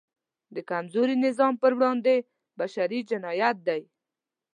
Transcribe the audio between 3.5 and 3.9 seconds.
دی.